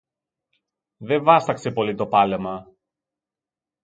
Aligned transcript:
Δε 0.97 1.19
βάσταξε 1.19 1.71
πολύ 1.71 1.95
το 1.95 2.07
πάλεμα 2.07 2.71